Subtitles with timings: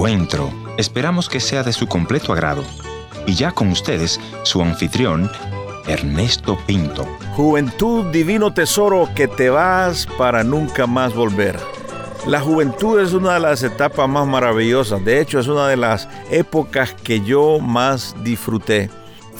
[0.00, 0.50] encuentro.
[0.78, 2.64] Esperamos que sea de su completo agrado.
[3.26, 5.30] Y ya con ustedes, su anfitrión,
[5.86, 7.06] Ernesto Pinto.
[7.36, 11.60] Juventud, divino tesoro que te vas para nunca más volver.
[12.26, 16.08] La juventud es una de las etapas más maravillosas, de hecho es una de las
[16.30, 18.88] épocas que yo más disfruté.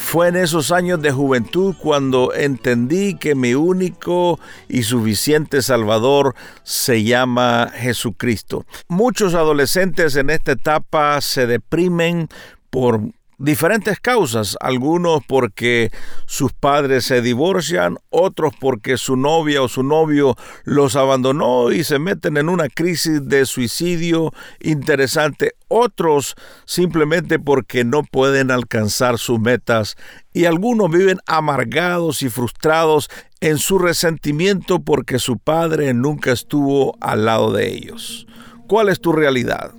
[0.03, 6.34] Fue en esos años de juventud cuando entendí que mi único y suficiente Salvador
[6.65, 8.65] se llama Jesucristo.
[8.89, 12.28] Muchos adolescentes en esta etapa se deprimen
[12.70, 13.02] por
[13.41, 15.91] diferentes causas, algunos porque
[16.27, 21.98] sus padres se divorcian, otros porque su novia o su novio los abandonó y se
[21.98, 26.37] meten en una crisis de suicidio interesante, otros
[26.67, 29.97] simplemente porque no pueden alcanzar sus metas
[30.34, 33.09] y algunos viven amargados y frustrados
[33.41, 38.27] en su resentimiento porque su padre nunca estuvo al lado de ellos.
[38.67, 39.73] ¿Cuál es tu realidad?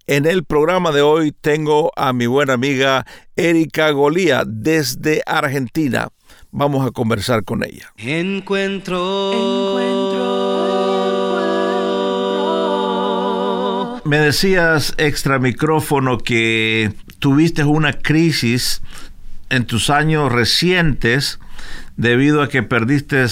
[0.08, 6.09] En el programa de hoy tengo a mi buena amiga Erika Golía desde Argentina.
[6.52, 7.92] Vamos a conversar con ella.
[7.98, 9.33] Encuentro.
[9.33, 10.36] Encuentro.
[14.06, 18.83] Me decías extra micrófono que tuviste una crisis
[19.50, 21.39] en tus años recientes
[21.98, 23.26] debido a que perdiste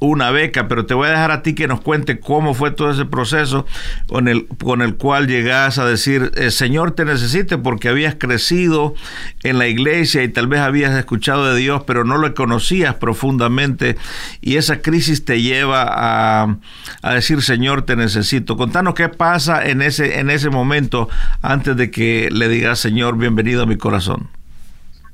[0.00, 2.90] una beca, pero te voy a dejar a ti que nos cuente cómo fue todo
[2.90, 3.66] ese proceso
[4.06, 8.94] con el, con el cual llegas a decir, eh, Señor, te necesite porque habías crecido
[9.42, 13.96] en la iglesia y tal vez habías escuchado de Dios, pero no lo conocías profundamente
[14.40, 16.56] y esa crisis te lleva a,
[17.02, 18.56] a decir, Señor, te necesito.
[18.56, 21.08] Contanos qué pasa en ese, en ese momento
[21.42, 24.35] antes de que le digas, Señor, bienvenido a mi corazón.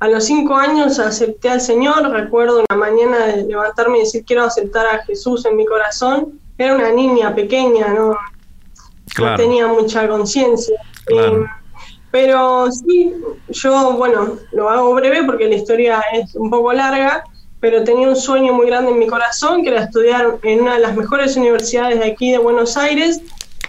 [0.02, 4.42] A los cinco años acepté al Señor, recuerdo una mañana de levantarme y decir quiero
[4.42, 6.40] aceptar a Jesús en mi corazón.
[6.58, 8.16] Era una niña pequeña, no,
[9.36, 10.74] tenía mucha conciencia.
[11.06, 11.44] Eh,
[12.10, 13.14] pero sí,
[13.50, 17.22] yo, bueno, lo hago breve porque la historia es un poco larga,
[17.60, 20.80] pero tenía un sueño muy grande en mi corazón, que era estudiar en una de
[20.80, 23.20] las mejores universidades de aquí de Buenos Aires,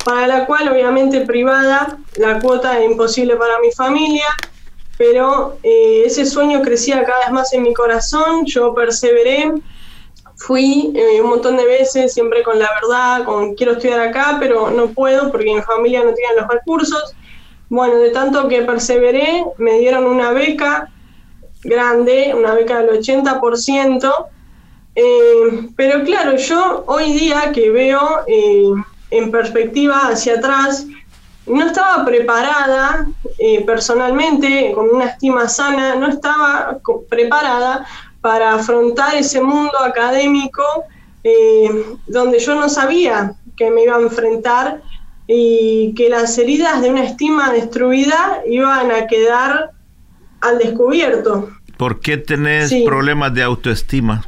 [0.04, 4.26] para la cual obviamente privada, la cuota es imposible para mi familia,
[4.98, 9.52] pero eh, ese sueño crecía cada vez más en mi corazón, yo perseveré,
[10.36, 14.70] fui eh, un montón de veces, siempre con la verdad, con quiero estudiar acá, pero
[14.70, 17.16] no puedo porque mi familia no tiene los recursos.
[17.70, 20.90] Bueno, de tanto que perseveré, me dieron una beca
[21.64, 24.14] grande, una beca del 80%,
[24.96, 28.26] eh, pero claro, yo hoy día que veo
[29.10, 30.86] en perspectiva hacia atrás,
[31.46, 37.86] no estaba preparada eh, personalmente, con una estima sana, no estaba preparada
[38.22, 40.64] para afrontar ese mundo académico
[41.24, 44.82] eh, donde yo no sabía que me iba a enfrentar
[45.28, 49.72] y que las heridas de una estima destruida iban a quedar
[50.42, 51.50] al descubierto.
[51.78, 54.26] ¿Por qué tenés problemas de autoestima?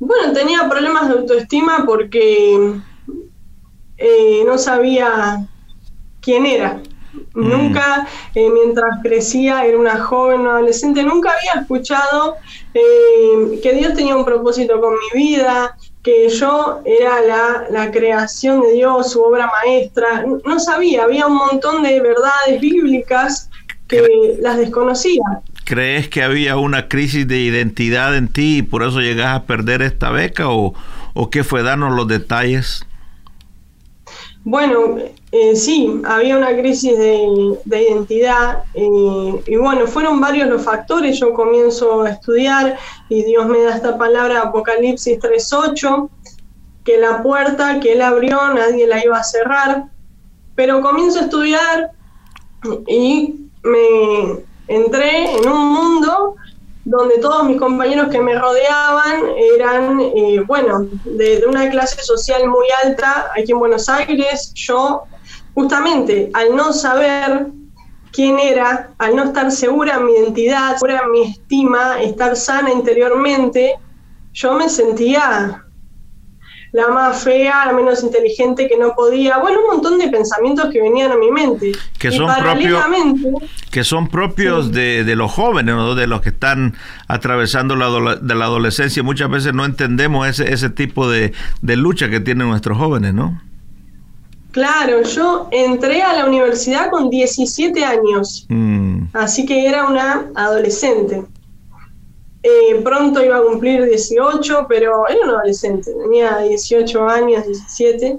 [0.00, 2.80] Bueno, tenía problemas de autoestima porque
[3.98, 5.46] eh, no sabía
[6.20, 6.80] quién era.
[7.34, 7.48] Mm.
[7.48, 12.36] Nunca, eh, mientras crecía, era una joven, una adolescente, nunca había escuchado
[12.74, 18.60] eh, que Dios tenía un propósito con mi vida, que yo era la, la, creación
[18.62, 20.24] de Dios, su obra maestra.
[20.44, 23.50] No sabía, había un montón de verdades bíblicas
[23.88, 25.22] que las desconocía.
[25.64, 29.82] ¿Crees que había una crisis de identidad en ti y por eso llegas a perder
[29.82, 30.74] esta beca o,
[31.14, 31.62] o qué fue?
[31.62, 32.86] Danos los detalles.
[34.50, 34.96] Bueno,
[35.30, 41.20] eh, sí, había una crisis de, identidad eh, y bueno, fueron varios los factores.
[41.20, 42.78] Yo comienzo a estudiar
[43.10, 46.08] y Dios me da esta palabra Apocalipsis 3.8,
[46.82, 49.84] que la puerta que Él abrió nadie la iba a cerrar.
[50.54, 51.90] Pero comienzo a estudiar
[52.86, 56.36] y me entré en un mundo
[56.88, 59.20] donde todos mis compañeros que me rodeaban
[59.54, 64.52] eran, eh, bueno, de, una clase social muy alta aquí en Buenos Aires.
[64.54, 65.02] Yo,
[65.52, 67.48] justamente, al no saber
[68.10, 73.78] quién era, al no estar segura mi identidad, segura mi estima, estar sana interiormente,
[74.32, 75.62] yo me sentía
[76.72, 80.80] la más fea, la menos inteligente, que no podía, bueno, un montón de pensamientos que
[80.80, 81.72] venían a mi mente.
[81.98, 82.84] Que son propios,
[83.70, 86.74] que son propios de, los jóvenes, de los que están
[87.06, 89.02] atravesando la, de la adolescencia.
[89.02, 91.32] Muchas veces no entendemos ese, ese tipo de,
[91.62, 93.40] de lucha que tienen nuestros jóvenes, ¿no?
[94.50, 99.02] Claro, yo entré a la universidad con 17 años, mm.
[99.12, 101.22] así que era una adolescente.
[102.48, 108.18] Eh, pronto iba a cumplir 18, pero era un adolescente, tenía 18 años, 17.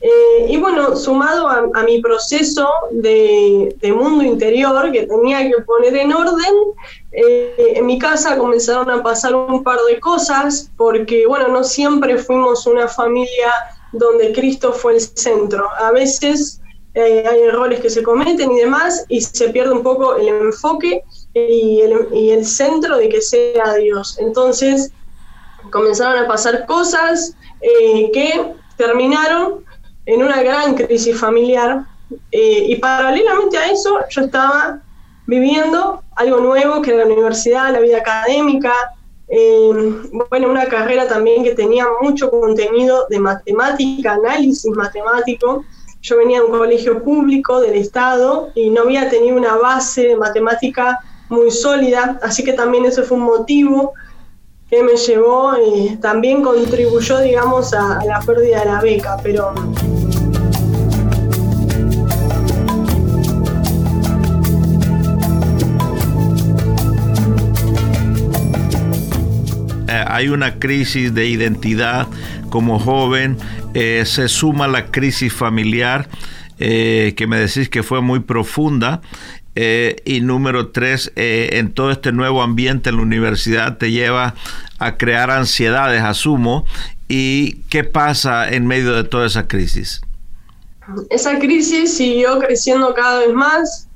[0.00, 6.12] Eh, y bueno, sumado a, mi proceso de, mundo interior que tenía que poner en
[6.12, 6.54] orden,
[7.12, 12.16] eh, en mi casa comenzaron a pasar un par de cosas, porque bueno, no siempre
[12.16, 13.52] fuimos una familia
[13.92, 15.68] donde Cristo fue el centro.
[15.78, 16.60] A veces
[17.00, 21.02] hay errores que se cometen y demás, y se pierde un poco el enfoque
[21.34, 24.18] y el, centro de que sea Dios.
[24.18, 24.92] Entonces
[25.70, 29.64] comenzaron a pasar cosas eh, que terminaron
[30.06, 31.84] en una gran crisis familiar
[32.32, 34.80] eh, y paralelamente a eso yo estaba
[35.26, 38.72] viviendo algo nuevo que era la universidad, la vida académica,
[39.28, 39.70] eh,
[40.30, 45.64] bueno, una carrera también que tenía mucho contenido de matemática, análisis matemático.
[46.00, 50.16] Yo venía de un colegio público del Estado y no había tenido una base de
[50.16, 53.92] matemática muy sólida, así que también ese fue un motivo
[54.70, 59.54] que me llevó, y eh, también contribuyó, digamos, a, la pérdida de la beca, pero...
[69.88, 72.06] Eh, hay una crisis de identidad
[72.50, 73.36] como joven,
[73.74, 76.08] eh, se suma la crisis familiar,
[76.58, 79.00] que me decís que fue muy profunda,
[79.60, 84.36] eh, y número tres, eh, en todo este nuevo ambiente en la universidad te lleva
[84.78, 86.64] a crear ansiedades, asumo.
[87.08, 90.00] ¿Y qué pasa en medio de toda esa crisis?
[91.10, 93.88] Esa crisis siguió creciendo cada vez más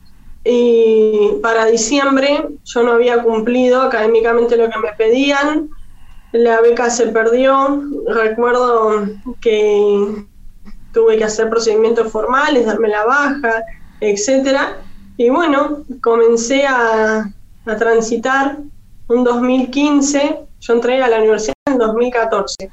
[0.44, 5.70] y para diciembre yo no había cumplido académicamente lo que me pedían.
[6.32, 7.82] La beca se perdió.
[8.08, 9.06] Recuerdo
[9.40, 10.26] que
[10.92, 13.64] tuve que hacer procedimientos formales, darme la baja,
[14.00, 14.78] etcétera
[15.16, 17.30] y bueno, comencé a,
[17.78, 18.58] transitar
[19.06, 22.70] un 2015, yo entré a la universidad en 2014.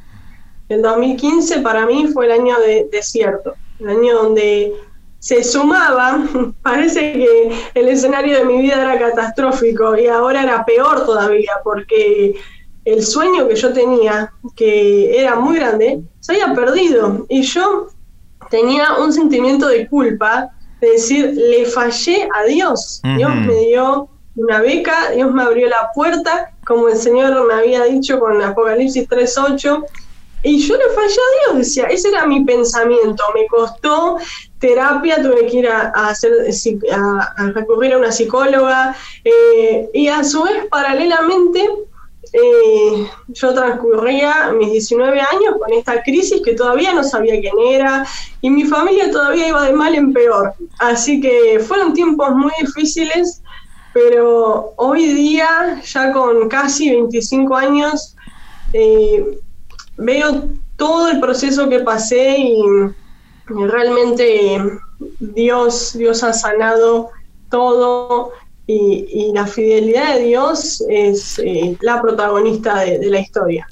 [0.68, 4.74] El 2015 para mí fue el año de desierto, el año donde
[5.20, 6.24] se sumaba,
[6.64, 12.34] parece que el escenario de mi vida era catastrófico y ahora era peor todavía porque
[12.92, 17.26] el sueño que yo tenía, que era muy grande, se había perdido.
[17.30, 17.88] Y yo
[18.50, 20.50] tenía un sentimiento de culpa
[20.82, 23.02] de decir, le fallé a Dios.
[23.18, 27.84] Dios me dio una beca, Dios me abrió la puerta, como el Señor me había
[27.84, 29.86] dicho con Apocalipsis 3.8,
[30.42, 34.18] y yo le fallé a Dios, decía, ese era mi pensamiento, me costó
[34.60, 36.32] terapia, tuve que ir a, hacer,
[36.94, 38.96] a, recurrir a una psicóloga,
[39.26, 41.68] eh, y a su vez, paralelamente,
[42.34, 48.06] eh, yo transcurría mis 19 años con esta crisis que todavía no sabía quién era
[48.42, 50.54] y mi familia todavía iba de mal en peor.
[50.80, 53.42] Así que fueron tiempos muy difíciles,
[53.94, 58.16] pero hoy día, ya con casi 25 años,
[58.74, 59.40] eh,
[59.98, 62.62] veo todo el proceso que pasé y,
[63.48, 64.62] realmente
[65.20, 67.10] Dios, Dios ha sanado
[67.50, 68.32] todo
[68.72, 73.68] y, la fidelidad de Dios es eh, la protagonista de, la historia.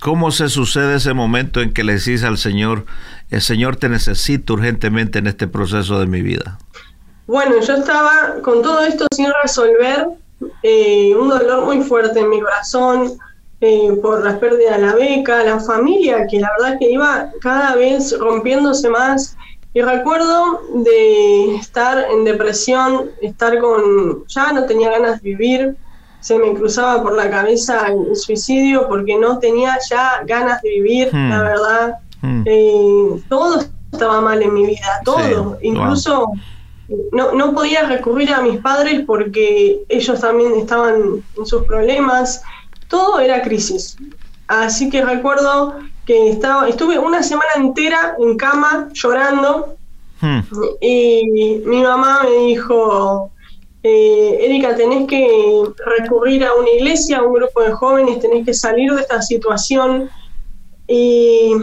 [0.00, 2.84] ¿Cómo se sucede ese momento en que le decís al Señor,
[3.30, 6.58] el Señor te necesita urgentemente en este proceso de mi vida?
[7.26, 10.08] Bueno, yo estaba con todo esto sin resolver,
[10.62, 13.12] eh, un dolor muy fuerte en mi corazón
[13.60, 17.76] eh, por la pérdida de la beca, la familia, que la verdad que iba cada
[17.76, 19.36] vez rompiéndose más
[19.74, 25.76] y recuerdo de estar en depresión, estar con, ya no tenía ganas de vivir,
[26.20, 31.08] se me cruzaba por la cabeza el suicidio porque no tenía ya ganas de vivir,
[31.12, 31.30] hmm.
[31.30, 31.94] la verdad.
[32.20, 32.42] Hmm.
[32.46, 35.58] Eh, todo estaba mal en mi vida, todo.
[35.62, 36.30] Incluso
[37.10, 42.42] no, no podía recurrir a mis padres porque ellos también estaban en sus problemas.
[42.88, 43.96] Todo era crisis.
[44.46, 45.76] Así que recuerdo
[46.06, 49.76] que estaba, estuve una semana entera en cama llorando
[50.20, 50.40] hmm.
[50.80, 53.30] y mi mamá me dijo,
[53.82, 55.64] eh, Erika, tenés que
[55.98, 60.08] recurrir a una iglesia, a un grupo de jóvenes, tenés que salir de esta situación.
[60.86, 61.54] Y,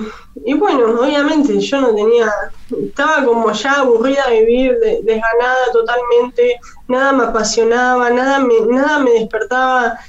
[0.57, 2.31] bueno, obviamente yo no tenía,
[2.71, 9.11] estaba como ya aburrida de vivir, desganada totalmente, nada me apasionaba, nada me, nada me
[9.11, 9.99] despertaba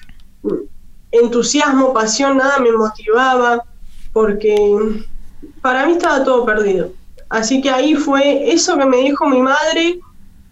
[1.12, 3.64] entusiasmo, pasión, nada me motivaba.
[4.12, 4.56] Porque
[5.60, 6.92] para mí estaba todo perdido.
[7.28, 10.00] Así que ahí fue eso que me dijo mi madre,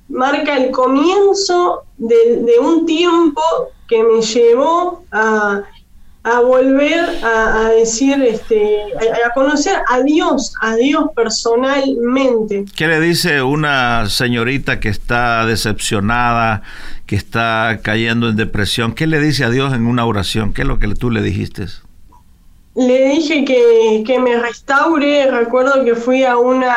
[0.08, 3.42] marca el comienzo de, un tiempo
[3.88, 5.62] que me llevó a,
[6.44, 8.82] volver a, decir, este,
[9.24, 12.66] a, conocer a Dios, a Dios personalmente.
[12.76, 16.62] ¿Qué le dice una señorita que está decepcionada,
[17.06, 18.94] que está cayendo en depresión?
[18.94, 20.52] ¿Qué le dice a Dios en una oración?
[20.52, 21.66] ¿Qué es lo que tú le dijiste?
[22.78, 25.28] Le dije que, que me restaure.
[25.32, 26.76] Recuerdo que fui a una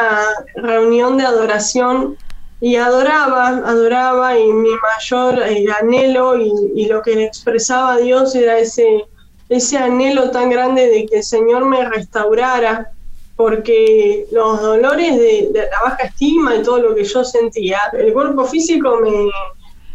[0.56, 2.18] reunión de adoración
[2.60, 8.34] y adoraba, adoraba y mi mayor eh, anhelo y, lo que le expresaba a Dios
[8.34, 9.06] era ese,
[9.48, 12.92] ese anhelo tan grande de que el Señor me restaurara,
[13.36, 18.46] porque los dolores de, la baja estima y todo lo que yo sentía, el cuerpo
[18.46, 19.30] físico me,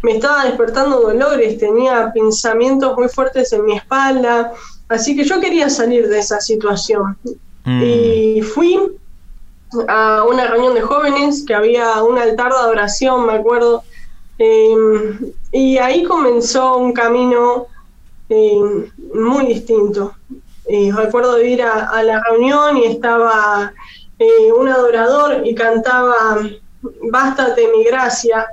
[0.03, 4.53] me estaba despertando dolores, tenía pensamientos muy fuertes en mi espalda,
[4.89, 7.17] así que yo quería salir de esa situación.
[7.65, 7.83] Mm.
[7.83, 8.79] Y fui
[9.89, 13.83] a una reunión de jóvenes que había un altar de adoración, me acuerdo,
[14.39, 17.67] em, y ahí comenzó un camino
[18.29, 20.15] em, muy distinto.
[20.97, 23.73] recuerdo ir a, la reunión y estaba
[24.19, 26.41] eh, un adorador y cantaba
[27.11, 28.47] Bástate mi gracia.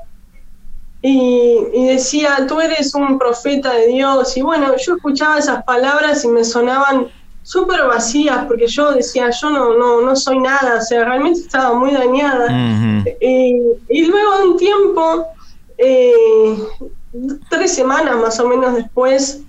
[1.06, 4.36] Y, y, decía, tú eres un profeta de Dios.
[4.38, 7.08] Y bueno, yo escuchaba esas palabras y me sonaban
[7.44, 11.74] súper vacías, porque yo decía, yo no, no, no soy nada, o sea, realmente estaba
[11.78, 12.48] muy dañada.
[13.20, 15.28] y luego de un tiempo,
[15.78, 16.58] eh,
[17.50, 19.42] tres semanas más o menos después,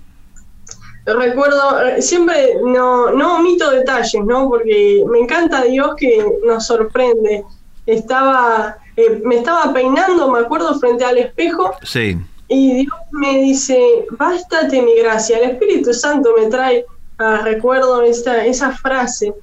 [1.05, 4.49] recuerdo, siempre no, no omito detalles, ¿no?
[4.49, 7.43] Porque me encanta Dios que nos sorprende.
[7.85, 11.71] Estaba, eh, me estaba peinando, me acuerdo, frente al espejo.
[11.83, 12.17] Sí.
[12.47, 15.39] Y Dios me dice, bástate mi gracia.
[15.39, 16.85] El Espíritu Santo me trae
[17.17, 19.33] Ah, recuerdo esta, esa frase.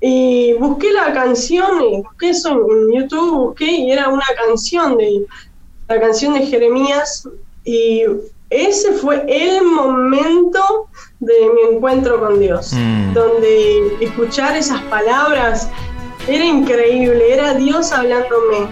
[0.00, 5.24] Y busqué la canción, y busqué eso en YouTube, busqué y era una canción de
[5.88, 7.28] la canción de Jeremías
[7.64, 8.02] y
[8.50, 10.88] ese fue el momento
[11.20, 13.14] de mi encuentro con Dios, mm.
[13.14, 15.68] donde escuchar esas palabras
[16.28, 18.68] era increíble, era Dios hablándome.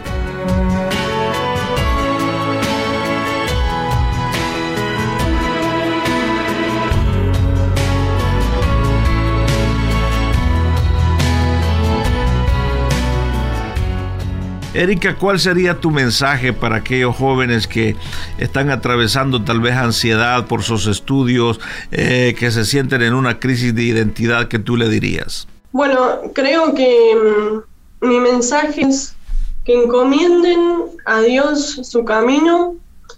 [14.74, 17.94] Erika, ¿cuál sería tu mensaje para aquellos jóvenes que
[18.38, 21.60] están atravesando tal vez ansiedad por sus estudios,
[21.92, 25.46] eh, que se sienten en una crisis de identidad que tú le dirías?
[25.74, 29.16] Bueno, creo que mm, mi mensaje es
[29.64, 32.76] que encomienden a Dios su camino,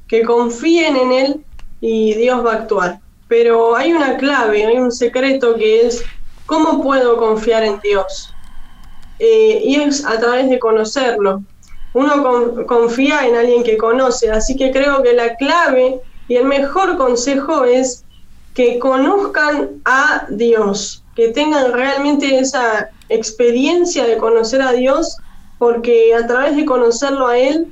[0.09, 1.47] que confíen en Él
[1.83, 3.01] y Dios va a actuar.
[3.29, 6.03] Pero hay una clave, hay un secreto que es,
[6.47, 8.35] ¿cómo puedo confiar en Dios?
[9.19, 11.43] Eh, y es a través de conocerlo.
[11.93, 16.97] Uno confía en alguien que conoce, así que creo que la clave y el mejor
[16.97, 18.07] consejo es
[18.55, 25.16] que conozcan a Dios, que tengan realmente esa experiencia de conocer a Dios,
[25.58, 27.68] porque a través de conocerlo a Él,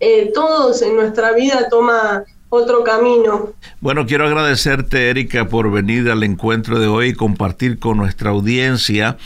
[0.00, 3.54] eh, todos en nuestra vida toma otro camino.
[3.80, 9.16] Bueno, quiero agradecerte, Erika, por venir al encuentro de hoy y compartir con nuestra audiencia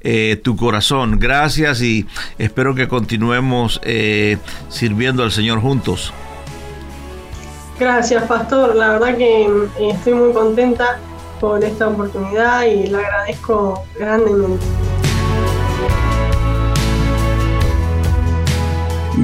[0.00, 1.18] eh, tu corazón.
[1.18, 2.06] Gracias y
[2.38, 4.36] espero que continuemos eh,
[4.68, 6.12] sirviendo al Señor juntos.
[7.80, 8.76] Gracias, Pastor.
[8.76, 9.48] La verdad que
[9.80, 11.00] estoy muy contenta
[11.40, 14.85] por esta oportunidad y la agradezco grandemente.